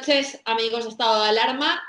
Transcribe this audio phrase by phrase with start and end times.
[0.00, 1.82] Noches, amigos de Estado de Alarma.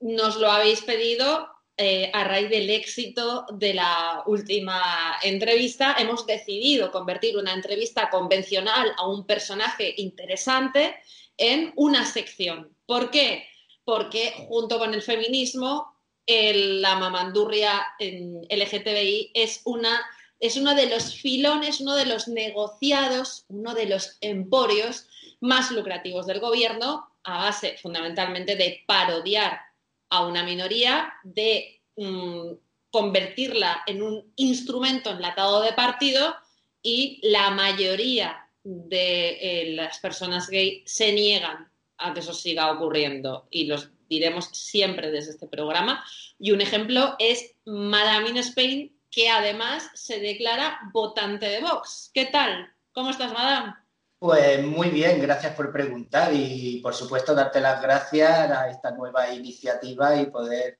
[0.00, 1.46] Nos lo habéis pedido
[1.76, 5.94] eh, a raíz del éxito de la última entrevista.
[5.96, 10.96] Hemos decidido convertir una entrevista convencional a un personaje interesante
[11.36, 12.76] en una sección.
[12.84, 13.46] ¿Por qué?
[13.84, 20.04] Porque junto con el feminismo, la mamandurria en LGTBI es una
[20.40, 25.06] es uno de los filones, uno de los negociados, uno de los emporios
[25.38, 29.60] más lucrativos del gobierno, a base fundamentalmente de parodiar
[30.10, 32.52] a una minoría, de mm,
[32.90, 36.36] convertirla en un instrumento enlatado de partido
[36.82, 43.46] y la mayoría de eh, las personas gay se niegan a que eso siga ocurriendo
[43.50, 46.04] y los diremos siempre desde este programa.
[46.38, 52.10] Y un ejemplo es Madame in Spain, que además se declara votante de Vox.
[52.12, 52.70] ¿Qué tal?
[52.92, 53.74] ¿Cómo estás, Madame?
[54.22, 59.28] Pues muy bien, gracias por preguntar y por supuesto darte las gracias a esta nueva
[59.32, 60.78] iniciativa y poder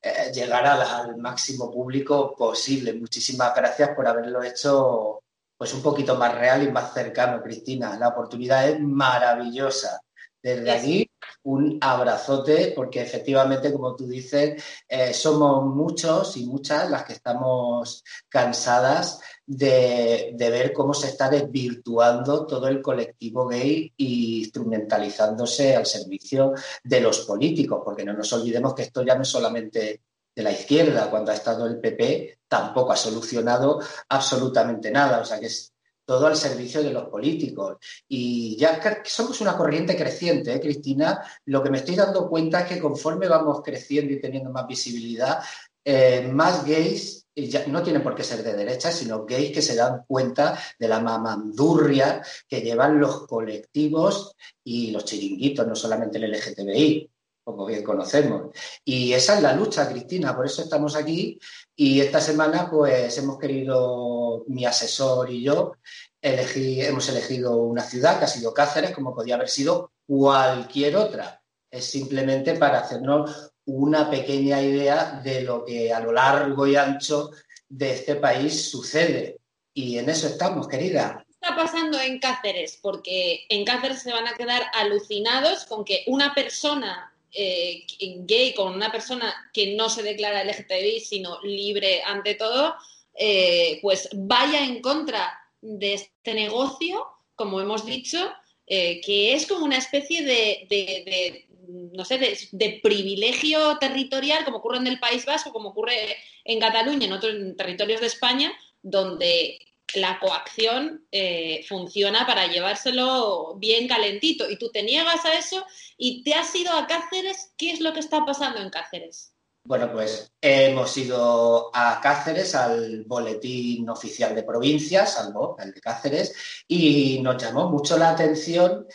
[0.00, 2.92] eh, llegar al, al máximo público posible.
[2.92, 5.24] Muchísimas gracias por haberlo hecho
[5.56, 7.98] pues un poquito más real y más cercano, Cristina.
[7.98, 10.00] La oportunidad es maravillosa.
[10.40, 11.10] Desde aquí,
[11.42, 18.04] un abrazote, porque efectivamente, como tú dices, eh, somos muchos y muchas las que estamos
[18.28, 26.52] cansadas de, ver cómo se está desvirtuando todo el colectivo gay y instrumentalizándose al servicio
[26.84, 30.02] de los políticos, porque no nos olvidemos que esto ya no es solamente
[30.36, 35.40] de la izquierda, cuando ha estado el PP tampoco ha solucionado absolutamente nada, o sea
[35.40, 35.72] que es
[36.04, 37.78] todo al servicio de los políticos.
[38.06, 42.66] Y ya somos una corriente creciente, ¿eh, Cristina, lo que me estoy dando cuenta es
[42.66, 45.40] que conforme vamos creciendo y teniendo más visibilidad,
[45.84, 47.27] eh, más gays,
[47.68, 51.00] no tienen por qué ser de derecha, sino gays que se dan cuenta de la
[51.00, 57.10] mamandurria que llevan los colectivos y los chiringuitos, no solamente el LGTBI,
[57.44, 58.50] como bien conocemos.
[58.84, 61.38] Y esa es la lucha, Cristina, por eso estamos aquí.
[61.74, 65.72] Y esta semana, pues hemos querido, mi asesor y yo,
[66.20, 71.42] elegí, hemos elegido una ciudad que ha sido Cáceres, como podía haber sido cualquier otra.
[71.70, 77.30] Es simplemente para hacernos una pequeña idea de lo que a lo largo y ancho
[77.68, 79.38] de este país sucede.
[79.74, 81.24] Y en eso estamos, querida.
[81.28, 82.78] está pasando en Cáceres?
[82.80, 87.84] Porque en Cáceres se van a quedar alucinados con que una persona eh,
[88.26, 92.74] gay, con una persona que no se declara LGTBI, sino libre ante todo,
[93.14, 98.32] eh, pues vaya en contra de este negocio, como hemos dicho,
[98.66, 102.18] eh, que es como una especie de, no sé,
[102.50, 107.34] de, privilegio territorial, como ocurre en el País Vasco, como ocurre en Cataluña, en otros
[107.56, 109.58] territorios de España, donde
[109.94, 114.50] la coacción eh, funciona para llevárselo bien calentito.
[114.50, 115.64] Y tú te niegas a eso
[115.96, 117.52] y te has ido a Cáceres.
[117.56, 119.32] ¿Qué es lo que está pasando en Cáceres?
[119.64, 126.34] Bueno, pues hemos ido a Cáceres, al boletín oficial de provincias, al el de Cáceres,
[126.66, 128.86] y nos llamó mucho la atención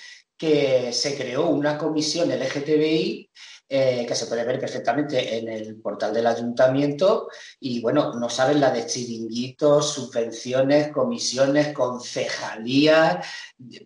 [0.43, 3.29] que se creó una comisión LGTBI
[3.69, 7.29] eh, que se puede ver perfectamente en el portal del ayuntamiento
[7.61, 13.25] y bueno, no saben la de chiringuitos, subvenciones, comisiones, concejalías,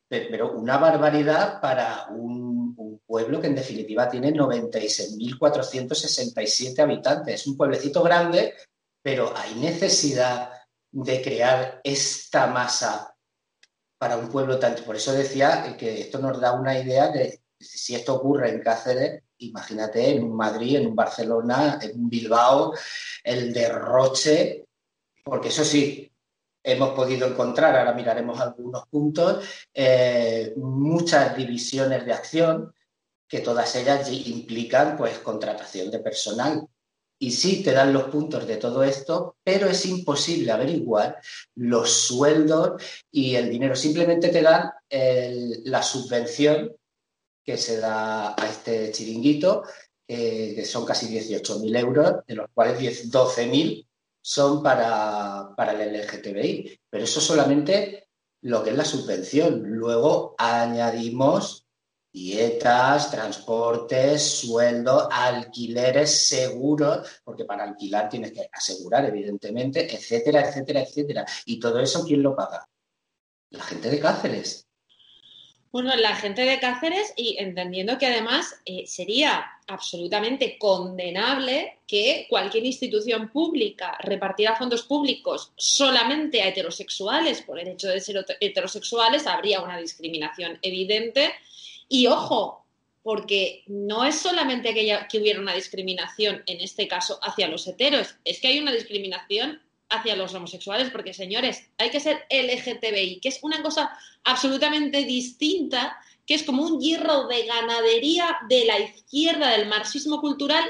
[0.09, 7.36] pero una barbaridad para un pueblo que en definitiva tiene 96.467 habitantes.
[7.36, 8.56] Es un pueblecito grande,
[9.04, 10.50] pero hay necesidad
[10.92, 13.13] de crear esta masa
[13.97, 14.83] para un pueblo tanto.
[14.83, 19.23] Por eso decía que esto nos da una idea de si esto ocurre en Cáceres,
[19.39, 22.73] imagínate en un Madrid, en un Barcelona, en un Bilbao,
[23.23, 24.65] el derroche,
[25.23, 26.11] porque eso sí,
[26.63, 32.73] hemos podido encontrar, ahora miraremos algunos puntos, eh, muchas divisiones de acción,
[33.27, 36.67] que todas ellas implican pues contratación de personal.
[37.19, 41.19] Y sí te dan los puntos de todo esto, pero es imposible averiguar
[41.55, 42.81] los sueldos
[43.11, 43.75] y el dinero.
[43.75, 46.75] Simplemente te dan la subvención
[47.43, 49.63] que se da a este chiringuito,
[50.05, 53.87] que son casi 18.000 euros, de los cuales 12.000
[54.21, 56.81] son para, para el LGTBI.
[56.89, 58.09] Pero eso solamente
[58.41, 59.63] lo que es la subvención.
[59.63, 61.66] Luego añadimos
[62.17, 71.25] dietas, transportes, sueldo, alquileres seguros, porque para alquilar tienes que asegurar, evidentemente, etcétera, etcétera, etcétera.
[71.45, 72.67] ¿Y todo eso quién lo paga?
[73.51, 74.65] La gente de Cáceres.
[75.71, 82.65] Bueno, la gente de Cáceres y entendiendo que además eh, sería absolutamente condenable que cualquier
[82.65, 89.61] institución pública repartiera fondos públicos solamente a heterosexuales por el hecho de ser heterosexuales, habría
[89.61, 91.31] una discriminación evidente
[91.89, 92.65] y ojo,
[93.03, 98.15] porque no es solamente que, que hubiera una discriminación, en este caso, hacia los heteros,
[98.25, 103.29] es que hay una discriminación hacia los homosexuales, porque señores, hay que ser LGTBI, que
[103.29, 109.51] es una cosa absolutamente distinta, que es como un hierro de ganadería de la izquierda
[109.51, 110.65] del marxismo cultural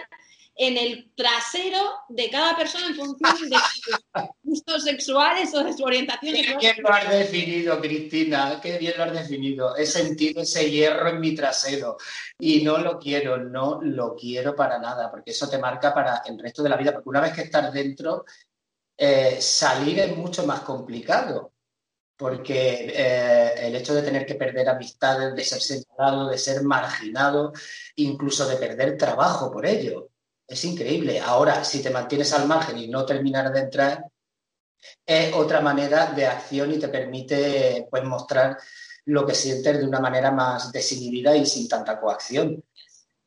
[0.59, 3.99] en el trasero de cada persona en función de sus
[4.43, 9.03] gustos sexuales o de su orientación Qué bien lo has definido, Cristina, qué bien lo
[9.03, 9.75] has definido.
[9.75, 11.97] He sentido ese hierro en mi trasero
[12.39, 16.39] y no lo quiero, no lo quiero para nada, porque eso te marca para el
[16.39, 18.25] resto de la vida, porque una vez que estás dentro,
[18.97, 21.53] eh, salir es mucho más complicado
[22.17, 27.53] porque eh, el hecho de tener que perder amistades, de ser señalado, de ser marginado,
[27.95, 30.09] incluso de perder trabajo por ello.
[30.47, 31.19] Es increíble.
[31.19, 34.05] Ahora, si te mantienes al margen y no terminar de entrar,
[35.05, 38.57] es otra manera de acción y te permite pues, mostrar
[39.05, 42.63] lo que sientes de una manera más desinhibida y sin tanta coacción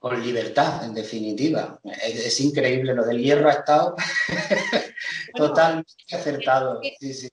[0.00, 1.78] con libertad, en definitiva.
[2.02, 3.95] Es, increíble, lo del hierro ha estado
[5.37, 6.80] totalmente acertado.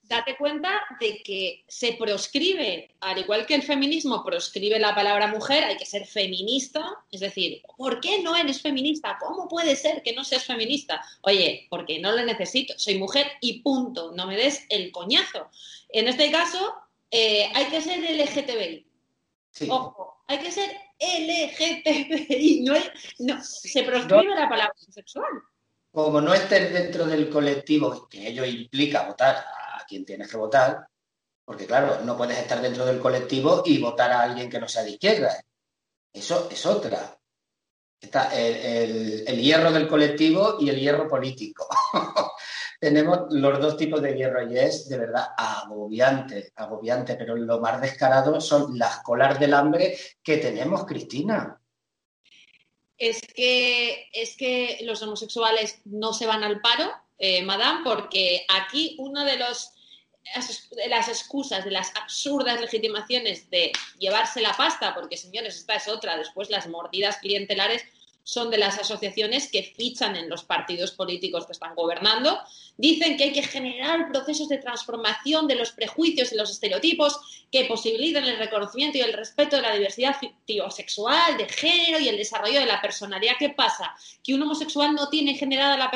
[0.04, 5.64] Date cuenta de que se proscribe, al igual que el feminismo proscribe la palabra mujer,
[5.64, 6.86] hay que ser feminista.
[7.10, 9.18] Es decir, ¿por qué no eres feminista?
[9.18, 11.02] ¿Cómo puede ser que no seas feminista?
[11.22, 15.50] Oye, porque no lo necesito, soy mujer y punto, no me des el coñazo.
[15.88, 16.76] En este caso,
[17.12, 18.87] eh, hay que ser LGTBI.
[19.70, 22.74] Ojo, hay que ser LGTBI, no,
[23.20, 25.32] no se proscribe la palabra sexual.
[25.92, 30.88] Como no estés dentro del colectivo, que ello implica votar a quien tienes que votar,
[31.46, 34.84] porque claro, no puedes estar dentro del colectivo y votar a alguien que no sea
[34.84, 35.34] de izquierda.
[36.12, 37.18] Eso es otra.
[38.00, 41.68] Está el hierro del colectivo y el hierro político.
[42.80, 47.82] tenemos los dos tipos de hierro y es de verdad agobiante, agobiante, pero lo más
[47.82, 51.60] descarado son las colas del hambre que tenemos, Cristina.
[52.98, 58.96] Es que, es que los homosexuales no se van al paro, eh, madame, porque aquí
[59.00, 59.74] uno de los
[60.76, 65.88] de las excusas, de las absurdas legitimaciones de llevarse la pasta, porque señores, esta es
[65.88, 67.86] otra, después las mordidas clientelares
[68.28, 72.38] son de las asociaciones que fichan en los partidos políticos que están gobernando.
[72.76, 77.64] Dicen que hay que generar procesos de transformación de los prejuicios y los estereotipos que
[77.64, 80.18] posibiliten el reconocimiento y el respeto de la diversidad
[80.70, 83.36] sexual, de género y el desarrollo de la personalidad.
[83.40, 83.96] ¿Qué pasa?
[84.22, 85.90] ¿Que un homosexual no tiene generada la,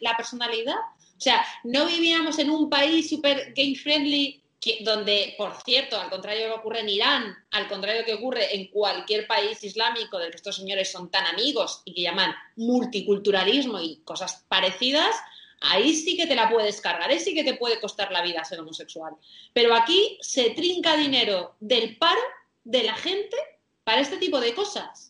[0.00, 0.74] la personalidad?
[1.16, 4.42] O sea, no vivíamos en un país súper gay friendly
[4.80, 8.06] donde, por cierto, al contrario de lo que ocurre en Irán, al contrario de lo
[8.06, 12.02] que ocurre en cualquier país islámico del que estos señores son tan amigos y que
[12.02, 15.14] llaman multiculturalismo y cosas parecidas,
[15.60, 18.44] ahí sí que te la puedes cargar, ahí sí que te puede costar la vida
[18.44, 19.14] ser homosexual.
[19.52, 22.20] Pero aquí se trinca dinero del paro
[22.64, 23.36] de la gente
[23.84, 25.07] para este tipo de cosas.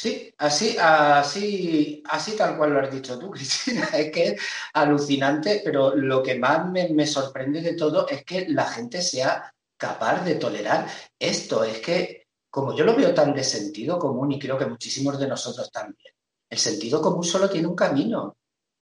[0.00, 3.88] Sí, así, así, así tal cual lo has dicho tú, Cristina.
[3.92, 4.42] Es que es
[4.74, 10.24] alucinante, pero lo que más me, sorprende de todo es que la gente sea capaz
[10.24, 10.86] de tolerar
[11.18, 11.64] esto.
[11.64, 15.26] Es que, como yo lo veo tan de sentido común, y creo que muchísimos de
[15.26, 16.14] nosotros también,
[16.48, 18.36] el sentido común solo tiene un camino.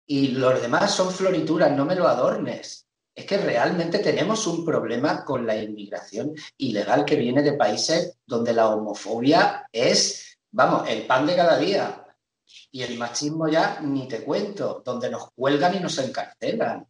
[0.06, 2.86] Y los demás son florituras, no me lo adornes.
[3.16, 8.54] Es que realmente tenemos un problema con la inmigración ilegal que viene de países donde
[8.54, 12.06] la homofobia es vamos, el pan de cada día.
[12.72, 16.86] Y el machismo ya ni te cuento, donde nos cuelgan y nos encarcelan.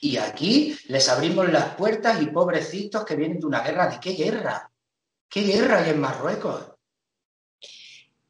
[0.00, 3.88] Y aquí les abrimos las puertas y pobrecitos que vienen de una guerra.
[3.88, 4.70] ¿De qué guerra?
[5.28, 6.66] ¿Qué guerra hay en Marruecos?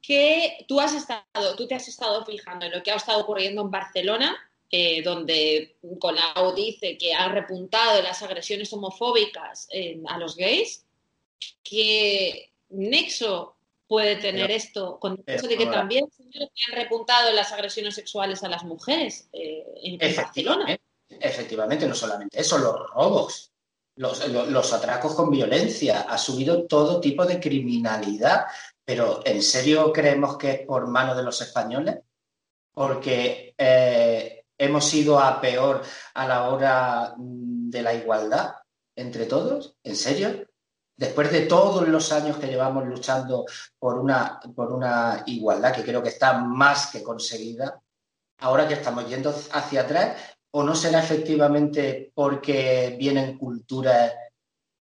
[0.00, 3.62] Que tú has estado, tú te has estado fijando en lo que ha estado ocurriendo
[3.62, 4.36] en Barcelona,
[4.70, 9.68] eh, donde Colau dice que ha repuntado las agresiones homofóbicas
[10.08, 10.84] a los gays.
[11.64, 13.55] ¿Qué nexo
[13.86, 18.42] puede tener esto, con el hecho de que también se han repuntado las agresiones sexuales
[18.42, 20.76] a las mujeres eh, en, Barcelona.
[21.08, 23.52] Efectivamente, no solamente eso, los robos,
[23.96, 28.46] los, atracos con violencia, ha subido todo tipo de criminalidad,
[28.84, 31.96] pero ¿en serio creemos que es por mano de los españoles?
[32.72, 35.82] Porque eh, hemos ido a peor
[36.14, 38.56] a la hora mm, de la igualdad
[38.96, 40.46] entre todos, ¿en serio?
[40.96, 43.44] Después de todos los años que llevamos luchando
[43.78, 47.80] por una, por una igualdad que creo que está más que conseguida,
[48.38, 50.16] ahora que estamos yendo hacia atrás,
[50.50, 54.14] o no será efectivamente porque vienen culturas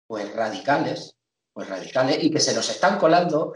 [0.08, 1.16] pues radicales,
[1.54, 3.54] pues radicales, y que se nos están colando,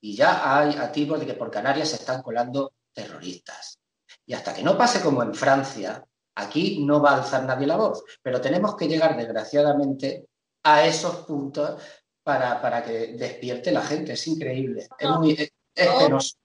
[0.00, 3.78] y ya hay activos de que por Canarias se están colando terroristas.
[4.24, 6.02] Y hasta que no pase como en Francia,
[6.36, 10.29] aquí no va a alzar nadie la voz, pero tenemos que llegar, desgraciadamente,
[10.62, 11.82] a esos puntos
[12.22, 14.12] para, para que despierte la gente.
[14.12, 14.86] Es increíble.
[14.98, 16.36] Es, muy, penoso.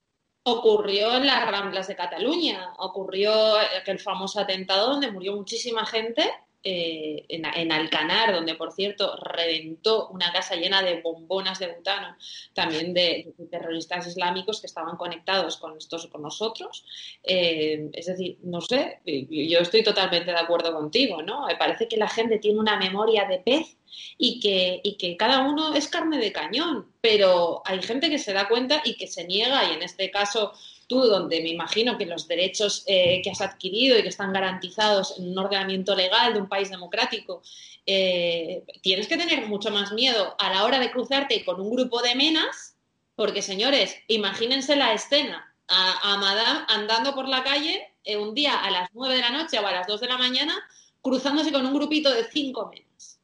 [0.48, 6.32] Ocurrió en las Ramblas de Cataluña, ocurrió aquel famoso atentado donde murió muchísima gente
[6.68, 12.18] eh, en, Alcanar, donde por cierto reventó una casa llena de bombonas de butano,
[12.54, 16.84] también de, terroristas islámicos que estaban conectados con estos, con nosotros.
[17.22, 21.46] Eh, es decir, no sé, yo estoy totalmente de acuerdo contigo, ¿no?
[21.46, 23.78] Me parece que la gente tiene una memoria de pez
[24.18, 28.34] y que, y que cada uno es carne de cañón, pero hay gente que se
[28.34, 30.54] da cuenta y que se niega, y en este caso
[30.88, 35.18] tú, donde me imagino que los derechos eh, que has adquirido y que están garantizados
[35.18, 37.42] en un ordenamiento legal de un país democrático,
[37.86, 42.02] eh, tienes que tener mucho más miedo a la hora de cruzarte con un grupo
[42.02, 42.76] de menas,
[43.16, 48.70] porque señores, imagínense la escena, a, Madame andando por la calle eh, un día a
[48.70, 50.54] las 9 de la noche o a las 2 de la mañana,
[51.02, 53.20] cruzándose con un grupito de cinco menas.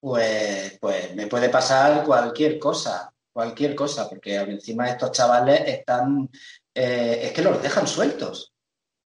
[0.00, 6.30] Pues, pues me puede pasar cualquier cosa, cualquier cosa, porque encima estos chavales están
[6.74, 8.52] eh, es que los dejan sueltos.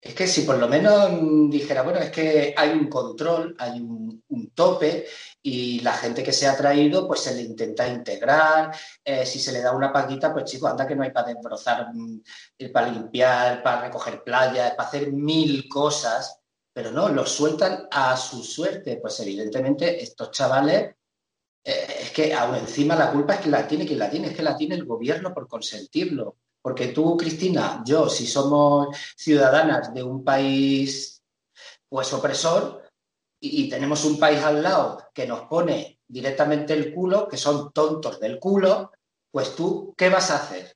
[0.05, 1.09] Es que si por lo menos
[1.49, 5.05] dijera, bueno, es que hay un control, hay un, tope
[5.41, 8.71] y la gente que se ha traído, pues se le intenta integrar.
[9.03, 11.87] Eh, si se le da una paquita, pues chicos, anda que no hay para desbrozar,
[11.93, 12.21] mm,
[12.71, 16.39] para limpiar, para recoger playas, para hacer mil cosas,
[16.71, 18.97] pero no, los sueltan a su suerte.
[19.01, 20.95] Pues evidentemente estos chavales,
[21.63, 24.35] eh, es que aún encima la culpa es que la tiene quien la tiene, es
[24.35, 26.37] que la tiene el gobierno por consentirlo.
[26.65, 31.21] Porque tú, Cristina, yo, si somos ciudadanas de un país
[31.87, 32.81] pues opresor
[33.39, 38.19] y, tenemos un país al lado que nos pone directamente el culo, que son tontos
[38.19, 38.91] del culo,
[39.29, 40.75] pues tú, ¿qué vas a hacer?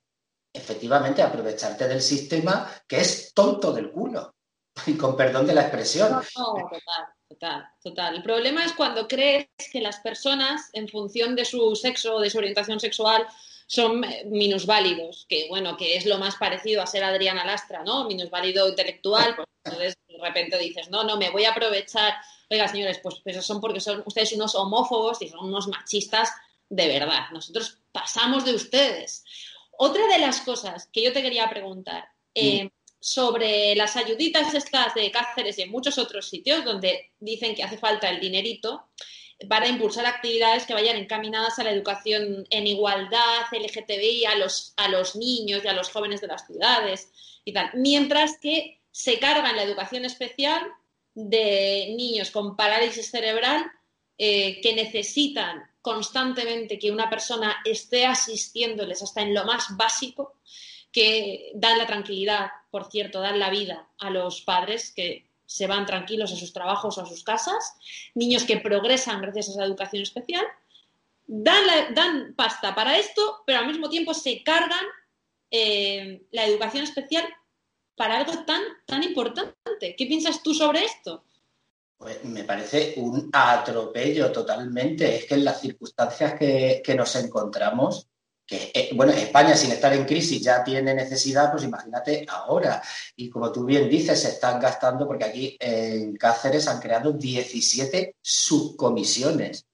[0.52, 4.32] Efectivamente, aprovecharte del sistema que es tonto del culo.
[4.86, 6.12] Y con perdón de la expresión.
[6.12, 8.14] No, total, total, total.
[8.14, 12.30] El problema es cuando crees que las personas, en función de su sexo o de
[12.30, 13.26] su orientación sexual,
[13.70, 18.04] son minusválidos, que bueno, que es lo más parecido a ser Adriana Lastra, ¿no?
[18.04, 22.14] Minusválido intelectual, pues entonces de repente dices, no, no, me voy a aprovechar.
[22.50, 26.32] Oiga, señores, pues, pues son porque son ustedes unos homófobos y son unos machistas
[26.68, 27.30] de verdad.
[27.32, 29.22] Nosotros pasamos de ustedes.
[29.78, 35.12] Otra de las cosas que yo te quería preguntar, eh, sobre las ayuditas estas de
[35.12, 38.88] Cáceres y en muchos otros sitios donde dicen que hace falta el dinerito
[39.48, 44.88] para impulsar actividades que vayan encaminadas a la educación en igualdad, LGTBI, a los, a
[44.88, 47.10] los niños y a los jóvenes de las ciudades
[47.44, 47.70] y tal.
[47.74, 50.60] Mientras que se carga en la educación especial
[51.14, 53.64] de niños con parálisis cerebral
[54.18, 60.34] eh, que necesitan constantemente que una persona esté asistiéndoles hasta en lo más básico
[60.92, 65.84] que dan la tranquilidad, por cierto, dan la vida a los padres que se van
[65.84, 67.74] tranquilos a sus trabajos o a sus casas,
[68.14, 70.44] niños que progresan gracias a esa educación especial,
[71.26, 74.86] dan, dan pasta para esto, pero al mismo tiempo se cargan
[75.50, 77.24] eh, la educación especial
[77.96, 79.96] para algo tan, tan importante.
[79.98, 81.24] ¿Qué piensas tú sobre esto?
[81.98, 85.16] Pues me parece un atropello totalmente.
[85.16, 88.06] Es que en las circunstancias que, que nos encontramos,
[88.50, 92.82] que, eh, bueno, España sin estar en crisis ya tiene necesidad, pues imagínate ahora.
[93.14, 98.16] Y como tú bien dices, se están gastando, porque aquí en Cáceres han creado 17
[98.20, 99.66] subcomisiones.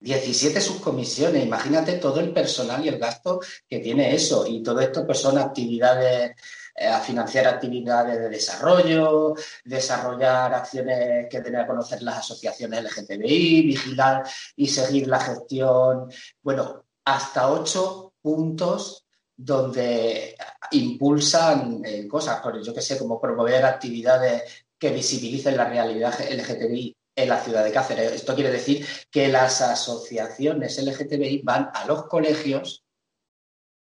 [0.00, 4.46] 17 subcomisiones, imagínate todo el personal y el gasto que tiene eso.
[4.46, 6.32] Y todo esto pues son actividades,
[6.74, 13.62] eh, a financiar actividades de desarrollo, desarrollar acciones que tienen que conocer las asociaciones LGTBI,
[13.62, 14.24] vigilar
[14.56, 16.10] y seguir la gestión.
[16.42, 19.06] Bueno, hasta ocho puntos
[19.36, 20.36] donde
[20.70, 27.28] impulsan eh, cosas, yo que sé, como promover actividades que visibilicen la realidad LGTBI en
[27.28, 28.12] la ciudad de Cáceres.
[28.12, 32.84] Esto quiere decir que las asociaciones LGTBI van a los colegios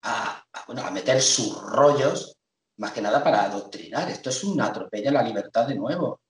[0.03, 2.37] a, bueno, a meter sus rollos,
[2.77, 4.09] más que nada para adoctrinar.
[4.09, 6.21] Esto es una atropella a la libertad de nuevo.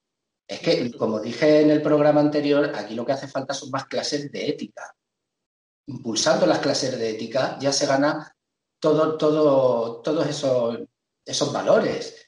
[0.46, 3.84] Es que, como dije en el programa anterior, aquí lo que hace falta son más
[3.84, 4.94] clases de ética
[5.88, 8.34] impulsando las clases de ética, ya se gana
[8.78, 10.78] todo, todo, todos esos,
[11.24, 12.26] esos valores.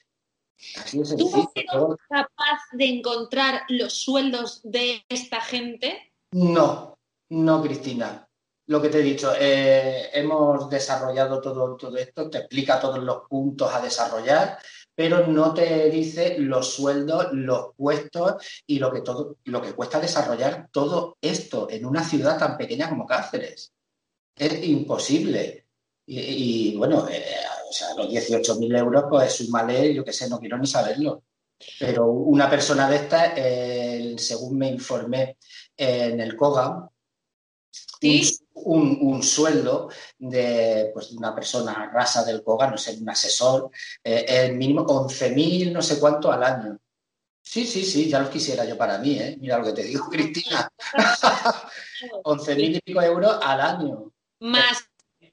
[0.77, 6.13] Así es ¿Tú has capaz de encontrar los sueldos de esta gente?
[6.33, 6.99] No,
[7.31, 8.27] no, Cristina.
[8.67, 13.23] Lo que te he dicho, eh, hemos desarrollado todo, todo esto, te explica todos los
[13.29, 14.59] puntos a desarrollar
[15.01, 18.35] pero no te dice los sueldos, los puestos
[18.67, 22.91] y lo que, todo, lo que cuesta desarrollar todo esto en una ciudad tan pequeña
[22.91, 23.73] como Cáceres.
[24.37, 25.69] Es imposible.
[26.05, 27.25] Y, bueno, eh,
[27.67, 31.23] o sea, los 18.000 euros, pues súmale, yo qué sé, no quiero ni saberlo.
[31.79, 35.39] Pero una persona de estas, según me informé
[35.79, 36.37] en el
[38.01, 43.71] COGA, un, sueldo de, pues, una persona rasa del COGA, no sé, un asesor,
[44.03, 46.79] eh, el mínimo 11.000 no sé cuánto al año.
[47.43, 49.37] Sí, sí, sí, ya los quisiera yo para mí, ¿eh?
[49.41, 50.71] Mira lo que te digo, Cristina.
[52.25, 54.13] 11.000 y pico euros al año.
[54.41, 54.87] Más.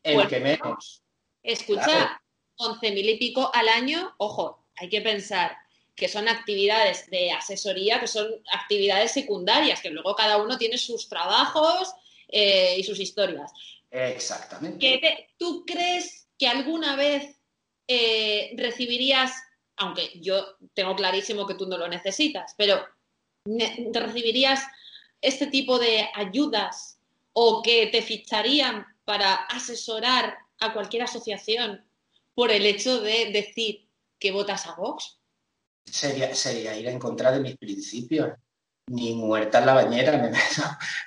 [0.03, 1.03] El que menos.
[1.43, 2.21] Escucha,
[2.57, 5.57] 11.000 y pico al año, ojo, hay que pensar
[5.95, 11.09] que son actividades de asesoría, que son actividades secundarias, que luego cada uno tiene sus
[11.09, 11.93] trabajos,
[12.27, 13.51] eh, y sus historias.
[13.89, 15.29] Exactamente.
[15.37, 17.37] ¿Tú crees que alguna vez
[17.87, 19.31] eh, recibirías,
[19.77, 22.85] aunque yo tengo clarísimo que tú no lo necesitas, pero
[23.45, 24.61] te recibirías
[25.21, 26.99] este tipo de ayudas
[27.33, 31.85] o que te ficharían para asesorar a cualquier asociación
[32.35, 33.87] por el hecho de decir
[34.19, 35.19] que votas a Vox?
[35.85, 38.33] Sería, sería ir en contra de mis principios
[38.87, 40.63] ni muerta en la bañera me meto,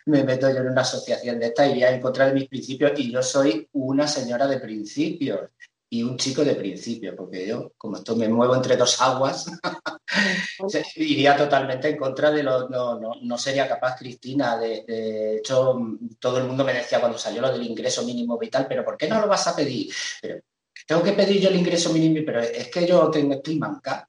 [0.07, 3.11] me meto yo en una asociación de esta, iría en contra de mis principios y
[3.11, 5.51] yo soy una señora de principios
[5.93, 9.51] y un chico de principios, porque yo, como esto me muevo entre dos aguas,
[10.95, 15.77] iría totalmente en contra de lo, no, no, no sería capaz, Cristina, de, de, hecho,
[16.21, 19.09] todo el mundo me decía cuando salió lo del ingreso mínimo vital, pero ¿por qué
[19.09, 19.93] no lo vas a pedir?
[20.23, 20.41] Pero,
[20.87, 24.09] tengo que pedir yo el ingreso mínimo, pero es que yo tengo, estoy manca.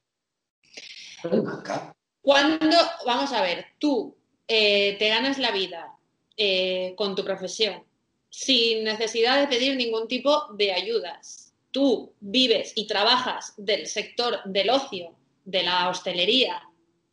[1.24, 1.96] Estoy manca.
[2.22, 4.16] Cuando, vamos a ver, tú
[4.48, 5.96] eh, te ganas la vida
[6.38, 7.84] eh, con tu profesión
[8.30, 11.54] sin necesidad de pedir ningún tipo de ayudas.
[11.72, 16.62] Tú vives y trabajas del sector del ocio, de la hostelería.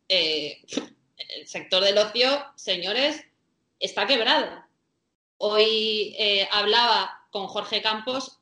[0.07, 0.61] Eh,
[1.37, 3.25] el sector del ocio, señores,
[3.79, 4.63] está quebrado.
[5.37, 6.15] Hoy
[6.51, 8.39] hablaba con Jorge Campos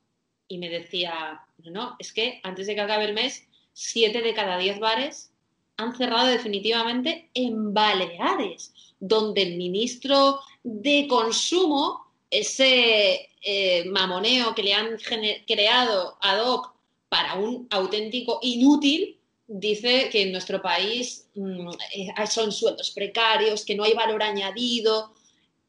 [0.48, 4.58] y me decía, no, es que antes de que acabe el mes, siete de cada
[4.58, 5.32] diez bares
[5.78, 14.74] han cerrado definitivamente en Baleares, donde el ministro de Consumo, ese eh, mamoneo que le
[14.74, 14.98] han
[15.48, 16.74] creado ad hoc
[17.10, 23.76] para un auténtico inútil, dice que en nuestro país mm, eh, son sueldos precarios, que
[23.76, 25.14] no hay valor añadido.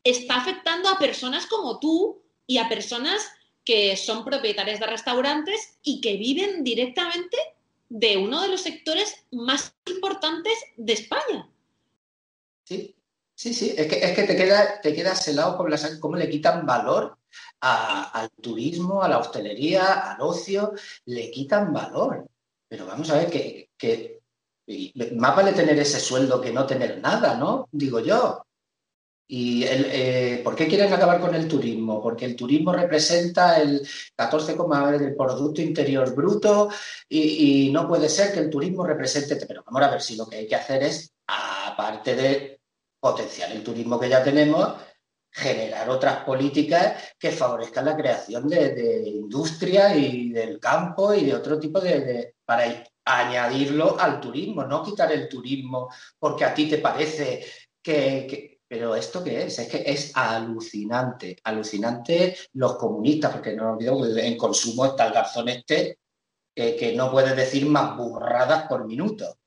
[0.02, 3.30] Está afectando a personas como tú y a personas
[3.64, 7.36] que son propietarias de restaurantes y que viven directamente
[7.88, 11.50] de uno de los sectores más importantes de España.
[12.64, 12.94] Sí,
[13.34, 13.74] sí, sí.
[13.76, 15.56] Es que, es que te, queda, te quedas helado
[16.00, 17.16] cómo le quitan valor
[17.60, 20.72] al turismo, a la hostelería, al ocio,
[21.06, 22.28] le quitan valor.
[22.68, 24.20] Pero vamos a ver que, que
[25.16, 27.68] más vale tener ese sueldo que no tener nada, ¿no?
[27.72, 28.44] Digo yo.
[29.30, 32.00] ¿Y el, eh, por qué quieren acabar con el turismo?
[32.00, 33.86] Porque el turismo representa el
[34.16, 36.70] 14,9 del Producto Interior Bruto
[37.06, 39.36] y, no puede ser que el turismo represente.
[39.46, 42.60] Pero vamos a ver si lo que hay que hacer es, aparte de
[42.98, 44.76] potenciar el turismo que ya tenemos,
[45.30, 51.58] generar otras políticas que favorezcan la creación de, industria y del campo y de otro
[51.58, 52.64] tipo de, para
[53.04, 57.44] añadirlo al turismo, no quitar el turismo porque a ti te parece
[57.82, 59.58] que pero ¿esto qué es?
[59.58, 65.14] Es que es alucinante, alucinante los comunistas, porque no olvido que en consumo está el
[65.14, 65.98] garzón este,
[66.54, 69.38] que no puede decir más burradas por minuto.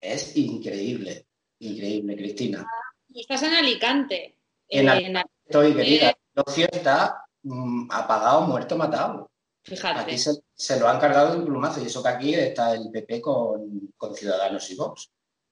[0.00, 1.26] Es increíble,
[1.58, 2.66] increíble, Cristina.
[3.14, 4.38] Estás en Alicante.
[4.68, 6.08] En, Alicante estoy, querida.
[6.34, 9.30] El ocio está mm, apagado, muerto, matado.
[9.62, 10.00] Fíjate.
[10.00, 13.92] Aquí se, lo han cargado en plumazo y eso que aquí está el PP con,
[13.96, 15.10] con Ciudadanos y Vox.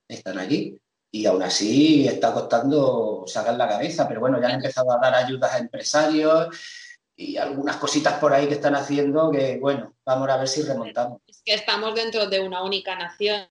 [0.08, 0.78] Están aquí
[1.14, 5.14] y aún así está costando sacar la cabeza, pero bueno, ya han empezado a dar
[5.14, 6.48] ayudas a empresarios
[7.14, 11.20] y algunas cositas por ahí que están haciendo que, bueno, vamos a ver si remontamos.
[11.26, 13.46] Es que estamos dentro de una única nación.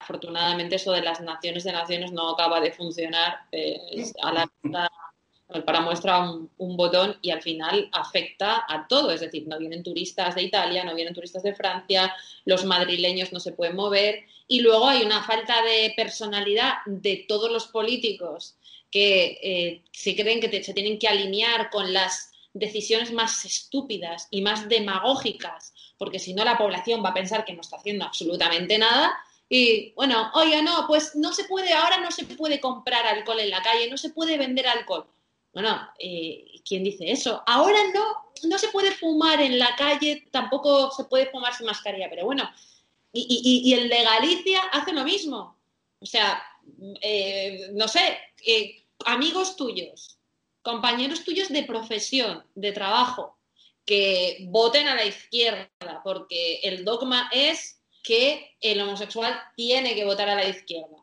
[0.00, 3.40] Afortunadamente eso de las naciones de naciones no acaba de funcionar.
[3.52, 4.50] Eh, a la
[5.64, 9.10] para muestra un, botón y al final afecta a todo.
[9.10, 13.40] Es decir, no vienen turistas de Italia, no vienen turistas de Francia, los madrileños no
[13.40, 18.56] se pueden mover y luego hay una falta de personalidad de todos los políticos
[18.90, 24.42] que eh, se creen que se tienen que alinear con las decisiones más estúpidas y
[24.42, 28.78] más demagógicas, porque si no la población va a pensar que no está haciendo absolutamente
[28.78, 29.12] nada.
[29.48, 33.50] Y bueno, oye, no, pues no se puede, ahora no se puede comprar alcohol en
[33.50, 35.06] la calle, no se puede vender alcohol.
[35.52, 37.42] Bueno, eh, ¿quién dice eso?
[37.46, 42.08] Ahora no, no se puede fumar en la calle, tampoco se puede fumar sin mascarilla,
[42.08, 42.50] pero bueno,
[43.12, 45.58] y, el de Galicia hace lo mismo.
[46.00, 46.42] O sea,
[47.02, 50.18] eh, no sé, eh, amigos tuyos,
[50.62, 53.38] compañeros tuyos de profesión, de trabajo,
[53.84, 60.28] que voten a la izquierda, porque el dogma es que el homosexual tiene que votar
[60.28, 60.96] a la izquierda,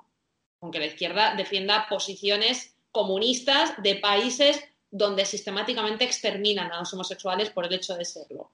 [0.62, 4.60] aunque la izquierda defienda posiciones comunistas de países
[4.92, 8.52] donde sistemáticamente exterminan a los homosexuales por el hecho de serlo.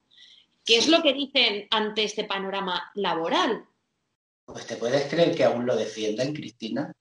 [0.64, 3.66] ¿Qué es lo que dicen ante este panorama laboral?
[4.46, 6.92] Pues te puedes creer que aún lo defienden, Cristina.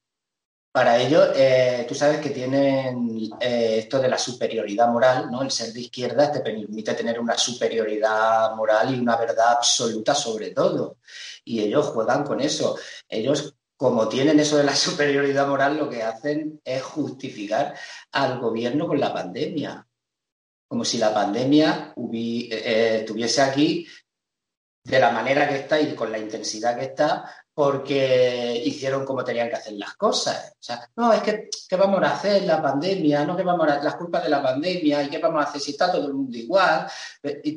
[0.70, 5.42] Para ello, eh, tú sabes que tienen eh, esto de la superioridad moral, ¿no?
[5.42, 10.50] El ser de izquierda te permite tener una superioridad moral y una verdad absoluta sobre
[10.50, 10.96] todo.
[11.44, 12.76] Y ellos juegan con eso.
[13.08, 17.74] Ellos como tienen eso de la superioridad moral, lo que hacen es justificar
[18.12, 19.86] al gobierno con la pandemia.
[20.66, 23.86] Como si la pandemia eh, estuviese aquí
[24.82, 29.48] de la manera que está y con la intensidad que está, porque hicieron como tenían
[29.48, 30.52] que hacer las cosas.
[30.52, 32.42] O sea, no, es que, ¿qué vamos a hacer?
[32.42, 35.48] La pandemia, no, que vamos a las culpas de la pandemia, y qué vamos a
[35.48, 36.90] hacer si está todo el mundo igual,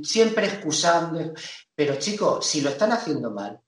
[0.03, 1.33] siempre excusando.
[1.75, 3.59] Pero chicos, si lo están haciendo mal,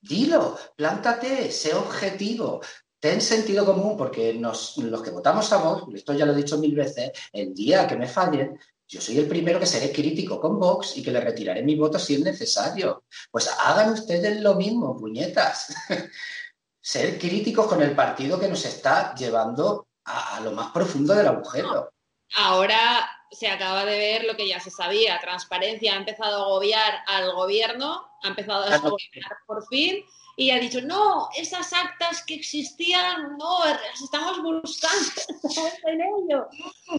[0.00, 2.60] Dilo, plántate, sé objetivo,
[2.98, 6.74] ten sentido común, porque los que votamos a Vox, esto ya lo he dicho mil
[6.74, 8.58] veces, el día que me fallen,
[8.88, 11.98] yo soy el primero que seré crítico con Vox y que le retiraré mi voto
[11.98, 13.04] si es necesario.
[13.30, 15.72] Pues hagan ustedes lo mismo, puñetas.
[16.80, 21.28] Ser críticos con el partido que nos está llevando a, a lo más profundo del
[21.28, 21.92] agujero.
[22.36, 25.20] Ahora se acaba de ver lo que ya se sabía.
[25.20, 30.04] Transparencia ha empezado a agobiar al gobierno, ha empezado a gobiernar por fin
[30.40, 35.10] y ha dicho, no, esas actas que existían, no, las estamos buscando,
[35.44, 36.46] estamos en ello.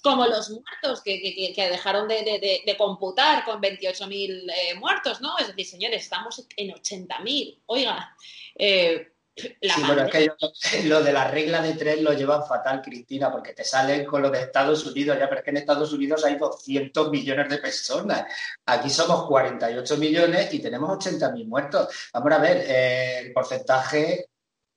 [0.04, 5.38] Como los muertos que, dejaron de, computar con 28.000 eh, muertos, ¿no?
[5.40, 7.62] Es decir, señores, estamos en 80.000.
[7.66, 8.16] Oiga,
[8.56, 13.32] eh, sí, bueno, es que lo de la regla de tres lo llevan fatal, Cristina,
[13.32, 16.24] porque te salen con lo de Estados Unidos, ya, pero es que en Estados Unidos
[16.26, 18.26] hay 200 millones de personas.
[18.66, 21.88] Aquí somos 48 millones y tenemos 80.000 muertos.
[22.14, 24.28] Vamos a ver, eh, el porcentaje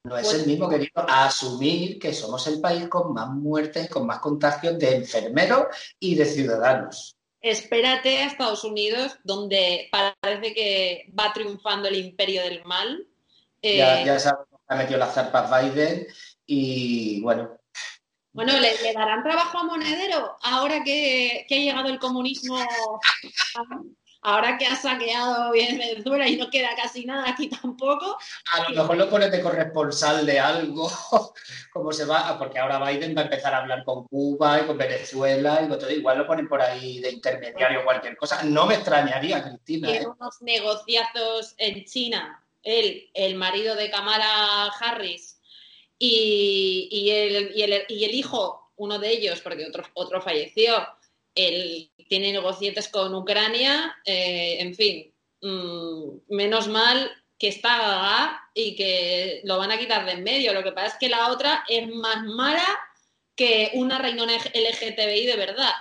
[0.04, 4.18] no es el mismo, querido, asumir que somos el país con más muertes, con más
[4.18, 5.66] contagios de enfermeros
[5.98, 7.16] y de ciudadanos.
[7.40, 13.06] Espérate a Estados Unidos, donde parece que va triunfando el imperio del mal
[13.64, 16.06] eh, ya sabemos que ha metido las zarpas Biden
[16.46, 17.58] y bueno,
[18.32, 22.58] Bueno, ¿le, darán trabajo a Monedero ahora que, que ha llegado el comunismo
[24.24, 28.18] ahora que ha saqueado bien Venezuela y no queda casi nada aquí tampoco.
[28.52, 30.90] A lo mejor lo pones de corresponsal de algo,
[31.72, 34.78] como se va, porque ahora Biden va a empezar a hablar con Cuba y con
[34.78, 38.42] Venezuela y todo, igual lo ponen por ahí de intermediario o cualquier cosa.
[38.42, 39.88] No me extrañaría, Cristina.
[39.88, 40.08] Tiene ¿eh?
[40.08, 45.40] unos negociazos en China, él, el marido de Kamala Harris
[45.98, 50.86] y, el, y, el, y el hijo, uno de ellos, porque otro, otro falleció,
[51.34, 59.40] él tiene negociates con Ucrania, eh, en fin, mm, menos mal que está y que
[59.44, 60.52] lo van a quitar de en medio.
[60.52, 62.66] Lo que pasa es que la otra es más mala
[63.34, 65.72] que una reina LGTBI de verdad.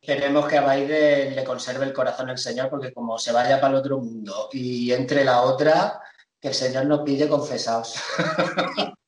[0.00, 3.74] Queremos que a Biden le conserve el corazón el Señor, porque como se vaya para
[3.74, 6.00] el otro mundo y entre la otra,
[6.40, 7.94] que el Señor nos pille confesados.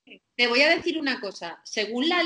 [0.41, 1.61] Te voy a decir una cosa.
[1.65, 2.23] Según la,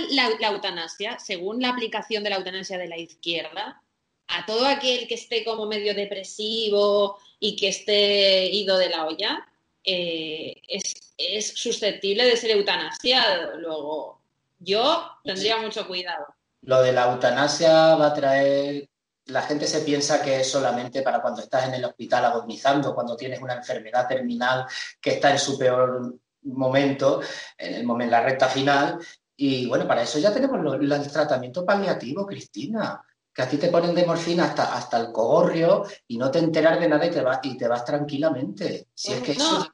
[0.49, 3.83] eutanasia, según la aplicación de la eutanasia de la izquierda,
[4.29, 9.45] a todo aquel que esté como medio depresivo y que esté ido de la olla,
[9.83, 13.59] eh, es, susceptible de ser eutanasiado.
[13.59, 14.21] Luego,
[14.61, 16.27] yo tendría mucho cuidado.
[16.63, 18.89] Lo de la eutanasia va a traer.
[19.27, 23.17] La gente se piensa que es solamente para cuando estás en el hospital agonizando, cuando
[23.17, 24.67] tienes una enfermedad terminal
[25.01, 27.21] que está en su peor momento,
[27.57, 28.99] en el momento, la recta final.
[29.37, 33.01] Y bueno, para eso ya tenemos el tratamiento paliativo, Cristina.
[33.33, 36.79] Que a ti te ponen de morfina hasta, hasta el cogorrio y no te enteras
[36.79, 38.89] de nada y te, vas, y te vas tranquilamente.
[38.95, 39.67] Si es que eso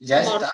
[0.00, 0.52] ya está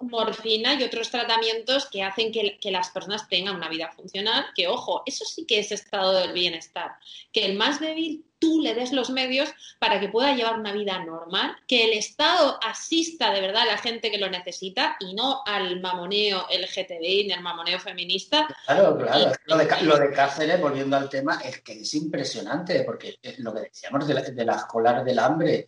[0.00, 5.02] morfina y otros tratamientos que hacen que, las personas tengan una vida funcional, que ojo,
[5.06, 6.92] eso sí que es estado del bienestar,
[7.32, 11.02] que el más débil tú le des los medios para que pueda llevar una vida
[11.04, 15.42] normal, que el Estado asista de verdad a la gente que lo necesita y no
[15.46, 18.46] al mamoneo LGTBI ni al mamoneo feminista.
[18.66, 19.32] Claro, claro.
[19.46, 23.60] lo, de, lo de Cáceres, volviendo al tema, es que es impresionante, porque lo que
[23.60, 25.66] decíamos de la, de la escolar del hambre,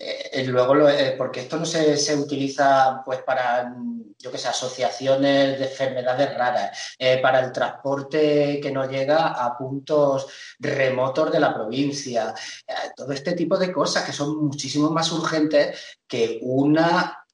[0.00, 3.74] eh, luego, eh, porque esto no se, se, utiliza pues para,
[4.16, 9.58] yo que sé, asociaciones de enfermedades raras, eh, para el transporte que no llega a
[9.58, 10.28] puntos
[10.60, 12.32] remotos de la provincia,
[12.94, 17.24] todo este tipo de cosas que son muchísimo más urgentes que una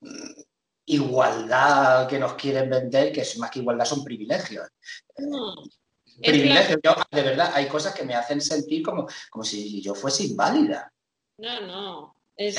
[0.00, 0.40] mm,
[0.86, 4.68] igualdad que nos quieren vender, que es más que igualdad, son privilegios.
[5.18, 5.68] Mm.
[6.22, 10.93] privilegios, de verdad, hay cosas que me hacen sentir como, como si yo fuese inválida.
[11.38, 12.16] No, no.
[12.36, 12.56] Es,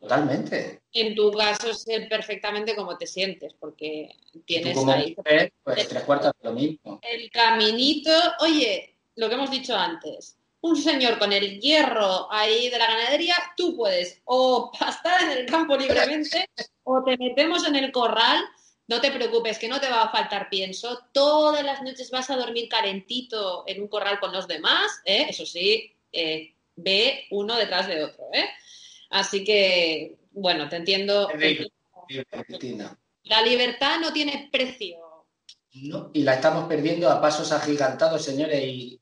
[0.00, 0.82] totalmente.
[0.92, 4.10] En tu caso sé perfectamente cómo te sientes, porque
[4.44, 5.16] tienes ahí.
[5.62, 7.00] pues tres cuartos de lo mismo.
[7.02, 10.36] El caminito, oye, lo que hemos dicho antes.
[10.60, 15.46] Un señor con el hierro ahí de la ganadería, tú puedes o pastar en el
[15.46, 16.48] campo libremente
[16.84, 18.44] o te metemos en el corral
[18.88, 20.98] no te preocupes, que no te va a faltar pienso.
[21.12, 25.00] Todas las noches vas a dormir calentito en un corral con los demás.
[25.04, 25.26] ¿eh?
[25.28, 28.24] Eso sí, eh, ve uno detrás de otro.
[28.32, 28.48] ¿eh?
[29.10, 31.28] Así que, bueno, te entiendo.
[33.24, 34.98] La libertad no tiene precio.
[35.74, 39.00] No, y la estamos perdiendo a pasos agigantados, señores, y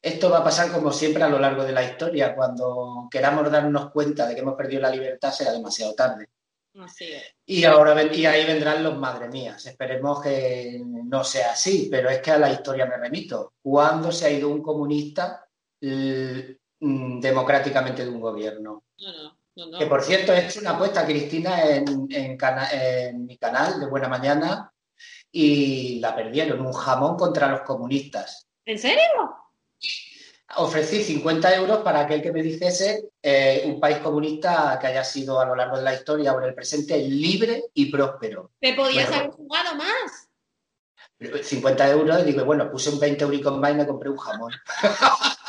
[0.00, 2.34] esto va a pasar como siempre a lo largo de la historia.
[2.34, 6.28] Cuando queramos darnos cuenta de que hemos perdido la libertad será demasiado tarde.
[6.78, 7.22] Así es.
[7.46, 9.64] Y ahora y ahí vendrán los madre mías.
[9.66, 13.54] Esperemos que no sea así, pero es que a la historia me remito.
[13.62, 15.46] ¿Cuándo se ha ido un comunista
[16.80, 18.84] Mm, democráticamente de un gobierno.
[19.78, 24.70] que por cierto, he hecho una apuesta, Cristina, en, en, mi canal de Buena Mañana
[25.32, 28.46] y la perdieron, un jamón contra los comunistas.
[28.66, 29.36] ¿En serio?
[30.56, 35.40] Ofrecí 50 euros para aquel que me dijese eh, un país comunista que haya sido
[35.40, 38.52] a lo largo de la historia o en el presente libre y próspero.
[38.60, 40.28] ¿Te podías haber jugado más?
[41.42, 44.52] 50 euros y digo, bueno, puse un 20 euros más y me compré un jamón.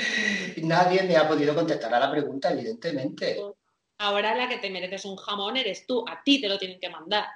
[0.62, 3.40] Nadie me ha podido contestar a la pregunta, evidentemente.
[3.98, 6.88] Ahora la que te mereces un jamón eres tú, a ti te lo tienen que
[6.88, 7.26] mandar.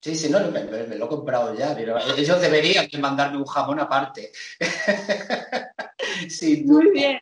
[0.00, 4.32] Sí, sí, no, me, lo he comprado ya, pero ellos deberían mandarme un jamón aparte.
[6.64, 7.20] Muy bien.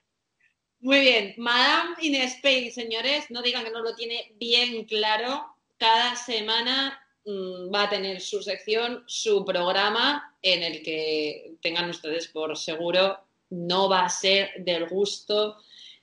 [0.80, 1.34] Muy bien.
[1.36, 5.54] Madame in Spain, señores, no digan que no lo tiene bien claro.
[5.76, 12.26] Cada semana mm, va a tener su sección, su programa, en el que tengan ustedes
[12.26, 13.16] por seguro
[13.52, 15.58] no va a ser del gusto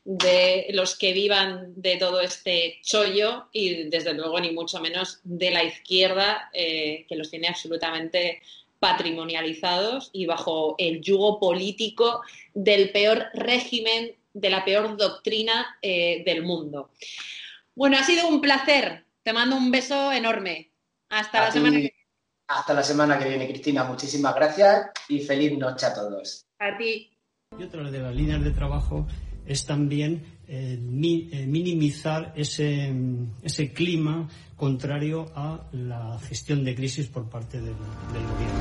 [0.06, 5.52] de los que vivan de todo este chollo y desde luego ni mucho menos de
[5.52, 8.42] la izquierda eh, que los tiene absolutamente
[8.80, 12.22] patrimonializados y bajo el yugo político
[12.54, 16.92] del peor régimen, de la peor doctrina eh, del mundo.
[17.76, 19.06] Bueno, ha sido un placer.
[19.24, 20.72] Te mando un beso enorme.
[21.10, 21.96] Hasta la semana que viene.
[22.48, 23.84] Hasta la semana que viene, Cristina.
[23.84, 26.46] Muchísimas gracias y feliz noche a todos.
[26.60, 27.12] A ti.
[27.58, 29.08] Y otra de las líneas de trabajo
[29.46, 32.94] es también eh, eh, minimizar ese,
[33.42, 38.60] ese, clima contrario a la gestión de crisis por parte del, gobierno.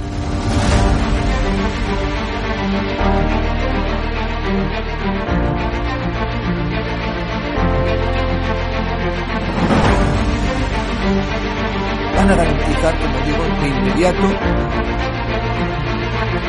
[12.17, 12.95] van a garantizar,
[13.27, 14.29] digo, inmediato
[16.19, 16.49] No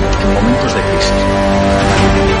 [0.25, 2.40] momentos de crisis.